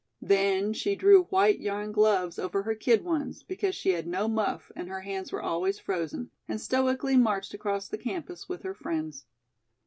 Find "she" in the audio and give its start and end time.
0.73-0.95, 3.75-3.91